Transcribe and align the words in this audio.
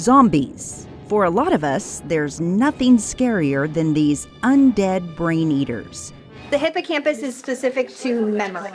Zombies. 0.00 0.86
For 1.08 1.24
a 1.24 1.30
lot 1.30 1.52
of 1.52 1.62
us, 1.62 2.00
there's 2.06 2.40
nothing 2.40 2.96
scarier 2.96 3.70
than 3.70 3.92
these 3.92 4.26
undead 4.42 5.14
brain 5.14 5.52
eaters. 5.52 6.14
The 6.50 6.56
hippocampus 6.56 7.18
is 7.18 7.36
specific 7.36 7.94
to 7.96 8.24
memory. 8.24 8.70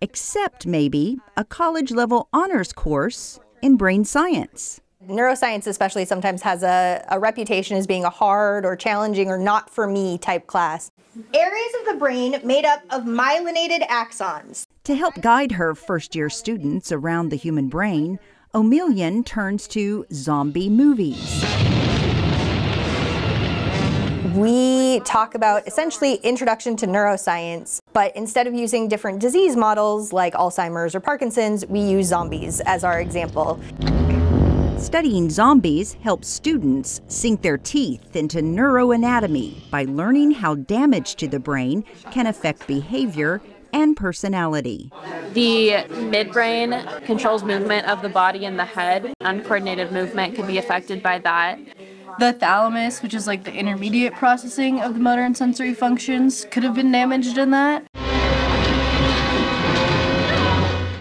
Except 0.00 0.66
maybe 0.66 1.18
a 1.36 1.44
college 1.44 1.90
level 1.90 2.28
honors 2.32 2.72
course 2.72 3.40
in 3.60 3.76
brain 3.76 4.04
science. 4.04 4.80
Neuroscience, 5.08 5.66
especially, 5.66 6.04
sometimes 6.04 6.42
has 6.42 6.62
a, 6.62 7.04
a 7.10 7.18
reputation 7.18 7.76
as 7.76 7.88
being 7.88 8.04
a 8.04 8.10
hard 8.10 8.64
or 8.64 8.76
challenging 8.76 9.28
or 9.30 9.38
not 9.38 9.68
for 9.68 9.88
me 9.88 10.16
type 10.16 10.46
class. 10.46 10.92
Areas 11.34 11.72
of 11.80 11.92
the 11.92 11.98
brain 11.98 12.40
made 12.44 12.64
up 12.64 12.82
of 12.90 13.02
myelinated 13.02 13.84
axons. 13.88 14.66
To 14.84 14.94
help 14.94 15.20
guide 15.20 15.52
her 15.52 15.74
first 15.74 16.14
year 16.14 16.30
students 16.30 16.92
around 16.92 17.30
the 17.30 17.36
human 17.36 17.68
brain, 17.68 18.20
Omelian 18.58 19.24
turns 19.24 19.68
to 19.68 20.04
zombie 20.12 20.68
movies. 20.68 21.44
We 24.34 24.98
talk 25.04 25.36
about 25.36 25.64
essentially 25.68 26.14
introduction 26.24 26.76
to 26.78 26.86
neuroscience, 26.88 27.78
but 27.92 28.16
instead 28.16 28.48
of 28.48 28.54
using 28.54 28.88
different 28.88 29.20
disease 29.20 29.54
models 29.54 30.12
like 30.12 30.34
Alzheimer's 30.34 30.96
or 30.96 30.98
Parkinson's, 30.98 31.66
we 31.66 31.78
use 31.78 32.08
zombies 32.08 32.60
as 32.66 32.82
our 32.82 33.00
example. 33.00 33.60
Studying 34.76 35.30
zombies 35.30 35.92
helps 35.92 36.26
students 36.26 37.00
sink 37.06 37.42
their 37.42 37.58
teeth 37.58 38.16
into 38.16 38.38
neuroanatomy 38.38 39.70
by 39.70 39.84
learning 39.84 40.32
how 40.32 40.56
damage 40.56 41.14
to 41.14 41.28
the 41.28 41.38
brain 41.38 41.84
can 42.10 42.26
affect 42.26 42.66
behavior 42.66 43.40
and 43.72 43.96
personality. 43.96 44.90
The 45.34 45.84
midbrain 45.90 47.04
controls 47.04 47.44
movement 47.44 47.86
of 47.86 48.02
the 48.02 48.08
body 48.08 48.46
and 48.46 48.58
the 48.58 48.64
head. 48.64 49.12
Uncoordinated 49.20 49.92
movement 49.92 50.34
can 50.34 50.46
be 50.46 50.58
affected 50.58 51.02
by 51.02 51.18
that. 51.18 51.58
The 52.18 52.32
thalamus, 52.32 53.02
which 53.02 53.14
is 53.14 53.26
like 53.26 53.44
the 53.44 53.52
intermediate 53.52 54.14
processing 54.14 54.80
of 54.80 54.94
the 54.94 55.00
motor 55.00 55.22
and 55.22 55.36
sensory 55.36 55.74
functions, 55.74 56.46
could 56.50 56.62
have 56.64 56.74
been 56.74 56.90
damaged 56.90 57.38
in 57.38 57.50
that. 57.50 57.86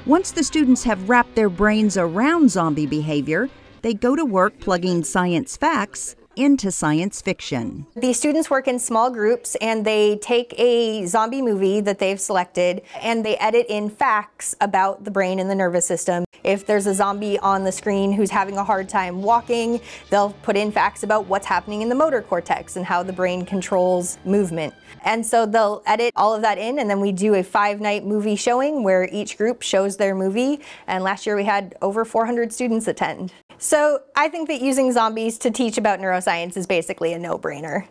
Once 0.06 0.32
the 0.32 0.44
students 0.44 0.84
have 0.84 1.10
wrapped 1.10 1.36
their 1.36 1.50
brains 1.50 1.98
around 1.98 2.52
zombie 2.52 2.86
behavior, 2.86 3.50
they 3.82 3.94
go 3.94 4.16
to 4.16 4.26
work 4.26 4.60
plugging 4.60 5.04
science 5.04 5.58
facts 5.58 6.16
into 6.38 6.72
science 6.72 7.20
fiction. 7.22 7.88
The 7.96 8.14
students 8.14 8.50
work 8.50 8.68
in 8.68 8.78
small 8.78 9.10
groups 9.10 9.56
and 9.56 9.84
they 9.84 10.18
take 10.18 10.54
a 10.60 11.06
zombie 11.08 11.42
movie 11.42 11.82
that 11.82 11.98
they've 11.98 12.20
selected 12.20 12.84
and 13.02 13.26
they 13.26 13.36
edit 13.38 13.66
in 13.70 13.90
facts 13.90 14.56
about 14.62 15.04
the 15.04 15.10
brain 15.12 15.40
and 15.40 15.50
the 15.50 15.56
nervous 15.56 15.86
system. 15.86 16.26
If 16.44 16.68
there's 16.68 16.86
a 16.86 16.94
zombie 16.94 17.40
on 17.40 17.64
the 17.64 17.72
screen 17.72 18.12
who's 18.12 18.30
having 18.30 18.58
a 18.58 18.64
hard 18.64 18.88
time 18.88 19.24
walking, 19.24 19.82
they'll 20.12 20.34
put 20.44 20.56
in 20.56 20.72
facts 20.72 21.02
about 21.02 21.26
what's 21.26 21.48
happening 21.48 21.82
in 21.82 21.90
the 21.90 21.96
motor 21.96 22.22
cortex 22.22 22.76
and 22.76 22.86
how 22.86 23.02
the 23.02 23.14
brain 23.14 23.44
controls 23.44 24.20
movement. 24.24 24.76
And 25.04 25.26
so 25.26 25.46
they'll 25.46 25.82
edit 25.88 26.14
all 26.16 26.36
of 26.36 26.44
that 26.44 26.60
in 26.60 26.80
and 26.80 26.90
then 26.90 27.02
we 27.02 27.12
do 27.12 27.34
a 27.34 27.44
five 27.44 27.82
night 27.82 28.06
movie 28.06 28.36
showing 28.36 28.84
where 28.84 29.10
each 29.12 29.38
group 29.38 29.64
shows 29.64 29.98
their 29.98 30.14
movie. 30.14 30.62
And 30.86 31.04
last 31.04 31.26
year 31.26 31.36
we 31.36 31.46
had 31.46 31.76
over 31.82 32.06
400 32.06 32.54
students 32.54 32.88
attend. 32.88 33.34
So 33.60 34.02
I 34.16 34.30
think 34.30 34.48
that 34.50 34.62
using 34.62 34.92
zombies 34.92 35.40
to 35.40 35.50
teach 35.50 35.80
about 35.80 36.00
neuroscience 36.00 36.27
is 36.58 36.68
basically 36.68 37.14
a 37.14 37.20
no 37.20 37.38
brainer. 37.38 37.88